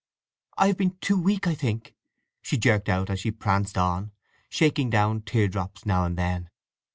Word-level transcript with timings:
"I 0.57 0.65
have 0.65 0.77
been 0.77 0.97
too 0.99 1.15
weak, 1.21 1.45
I 1.45 1.53
think!" 1.53 1.93
she 2.41 2.57
jerked 2.57 2.89
out 2.89 3.11
as 3.11 3.19
she 3.19 3.29
pranced 3.29 3.77
on, 3.77 4.13
shaking 4.49 4.89
down 4.89 5.21
tear 5.21 5.47
drops 5.47 5.85
now 5.85 6.05
and 6.05 6.17
then. 6.17 6.49